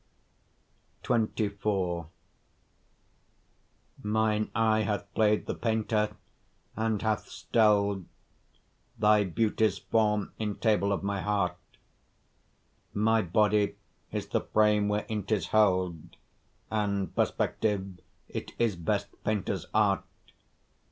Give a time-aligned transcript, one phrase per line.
[1.03, 2.07] XXIV
[4.01, 6.15] Mine eye hath play'd the painter
[6.75, 8.07] and hath stell'd,
[8.97, 11.55] Thy beauty's form in table of my heart;
[12.95, 13.75] My body
[14.11, 16.17] is the frame wherein 'tis held,
[16.71, 20.03] And perspective it is best painter's art.